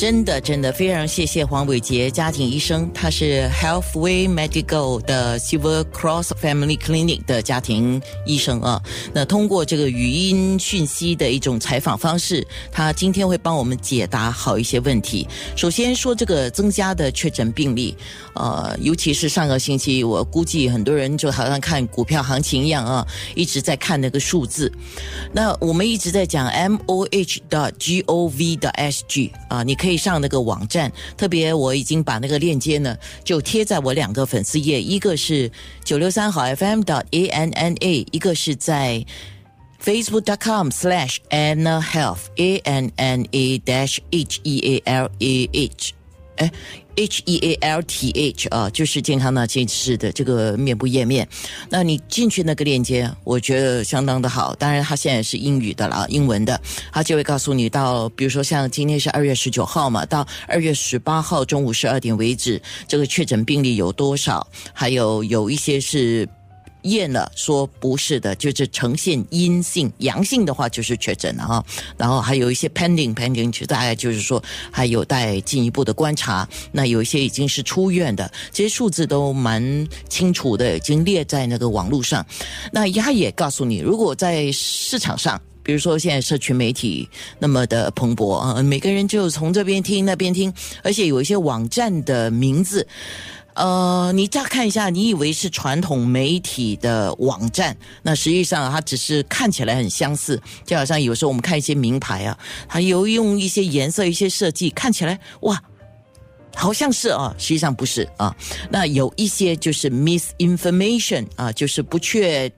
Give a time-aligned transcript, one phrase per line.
[0.00, 8.82] 真的真的非常谢谢黄伟杰家庭医生，他是 Healthway Medical 的 Silver Cross Family Clinic 的家庭医生啊。
[9.12, 15.28] 那通过这个语音讯息的一种采访方式，他今天会帮我们解答好一些问题。
[15.54, 17.94] 首先说这个增加的确诊病例，
[18.32, 24.72] 呃，尤其是上个星期，我估计很多人就好像看股票行情一样啊，一直在看那个数字。
[25.30, 35.50] 那我们一直在讲 m o h 的 g o v 的 s g 啊，你可以上那个网站，特别我已经把那个链接呢就贴在我两个粉丝页，一个是
[35.84, 39.04] 九六三好 FM 的 a n n a，一个是在
[39.82, 45.10] Facebook dot com slash anna health a n n a dash h e a l
[45.18, 45.92] a h，
[46.36, 46.52] 哎。
[46.96, 51.28] H E A L T H 啊，就是健康那件事的这个面部页面。
[51.68, 54.54] 那你进去那个链接，我觉得相当的好。
[54.54, 56.60] 当然，它现在是英语的了，英文的，
[56.92, 64.46] 它就会告诉你到，比如说像今天是二月十九号嘛，到二月十八号中午十二点为止，这个确诊病例有多少？
[64.72, 66.28] 还有有一些是。
[66.82, 71.64] 验了说不是的，就是呈现阴性，阳性的话就是确诊了哈。
[71.96, 76.48] 然后还有一些 pending pending，就大概就是说还有待进一步的观察。
[76.72, 82.24] 那有一些已经是出院的，这些数字都蛮清楚的，已经列在那个网络上。
[82.72, 87.08] 那他也告诉你，如果在市场上，比如说现在社群媒体
[87.38, 92.86] 那么的蓬勃啊，每个人就从这边听那边听，而且有一些网站的名字。
[93.54, 105.60] 呃，你乍看一下，你以为是传统媒体的网站，那实际上它只是看起来很相似，就好像有时候我们看一些名牌啊，它有用一些颜色、一些设计，看起来哇，
[106.54, 108.34] 好像是啊，实际上不是啊。
[108.70, 112.50] 那有一些就是 misinformation 啊，就是不确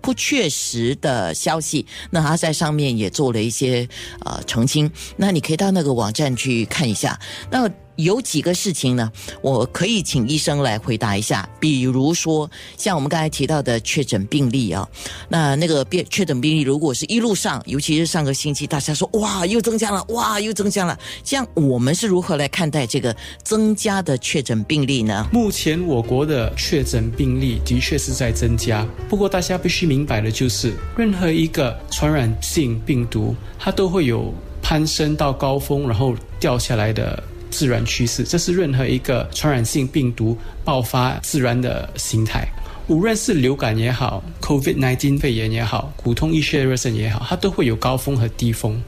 [0.00, 3.88] 不确实的消息，那他在上面也做了一些
[4.24, 7.18] 呃澄清，那你可以到那个网站去看一下。
[7.50, 9.10] 那有几个事情呢？
[9.42, 11.48] 我可以请医生来回答一下。
[11.58, 14.88] 比如说，像我们刚才提到的确诊病例啊，
[15.28, 25.26] 那那个变确诊病例，如果是一路上，尤其是上个星期，大家说哇又增加了，哇又增加了，这样我们是如何来看待这个增加的确诊病例呢？
[25.32, 34.32] 目前我国的确诊病例的确是在增加，不过大家必须明白的就是，任何一个传染性病毒，它都会有
[34.62, 37.20] 攀升到高峰，然后掉下来的。
[37.58, 42.46] 自然趋势，这是任何一个传染性病毒爆发自然的形态。
[42.86, 48.80] 无论是流感也好，COVID-19 肺炎也好，普通一些热症也好，它都会有高峰和低峰。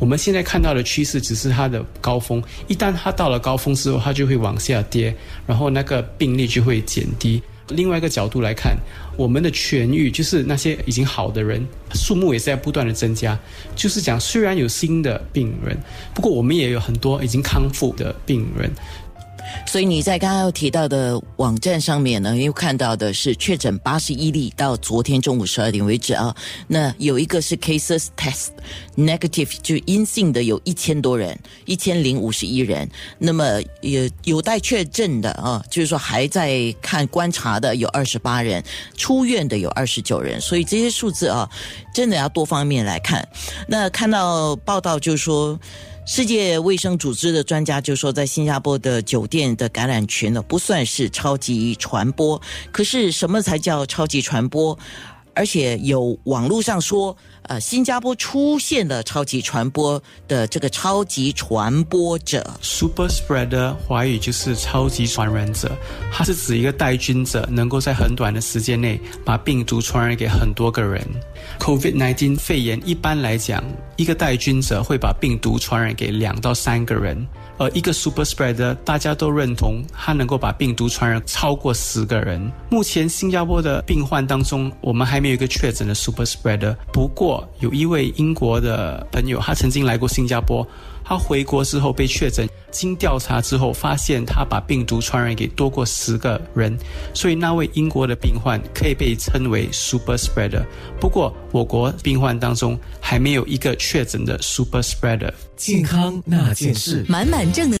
[0.00, 5.14] 我们现在看到的趋势只是它的高峰，一旦它到了高峰之后，它就会往下跌，
[5.46, 7.40] 然后那个病例就会减低。
[7.68, 8.76] 另外一个角度来看，
[9.16, 13.38] 我们的痊愈就是那些已经好的人数目也是在不断的增加。
[13.74, 15.76] 就是讲，虽然有新的病人，
[16.14, 18.70] 不过我们也有很多已经康复的病人。
[19.64, 26.34] 所以你在刚刚提到的网站上面呢，又看到的是确诊八十一例，到昨天中午十二点为止啊。
[26.66, 28.48] 那有一个是 cases test
[28.96, 32.88] negative，就阴性的有一千多人，一千零五十一人。
[33.18, 38.62] 那么也有待确诊的啊，就是说还在看观察的有二十八人，
[38.96, 40.40] 出院的有二十九人。
[40.40, 41.48] 所以这些数字啊，
[41.92, 43.26] 真的要多方面来看。
[43.66, 45.58] 那看到报道就是说。
[46.08, 52.40] 世界卫生组织的专家就说，在新加坡的酒店的感染群呢，不算是超级传播。
[52.70, 54.78] 可是什么才叫超级传播？
[55.36, 65.70] 而且有网络上说，呃，新加坡出现了超级传播的这个超级传播者，super spreader，华语就是超级传染者，
[66.10, 71.06] 它是指一个带菌者能够在很短的时间内把病毒传染给很多个人。
[71.60, 73.62] COVID-19 肺炎一般来讲，
[73.96, 77.26] 一个带菌者会把病毒传染给两到三个人。
[77.58, 82.52] 而一个 super spreader，大家都认同它能够把病毒传染超过十个人。
[82.68, 86.76] 目前新加坡的病患当中，我们还没有一个确诊的 super spreader。
[86.92, 90.66] 不过有一位英国的朋友，他曾经来过新加坡。
[91.08, 96.76] 他回国之后被确诊，经调查之后发现他把病毒传染给多过十个人，
[97.14, 100.64] 所以那位英国的病患可以被称为 super spreader。
[101.00, 105.32] 不过我国病患当中还没有一个确诊的 super spreader。
[105.56, 107.74] 健康那件事，满满正能